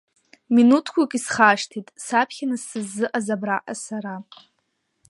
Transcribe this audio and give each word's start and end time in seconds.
Минуҭқәак 0.53 1.11
исхашҭит, 1.17 1.87
сааԥхьаны 2.05 2.57
сыззыҟаз 2.65 3.27
абраҟа 3.35 3.75
Сара… 3.83 4.15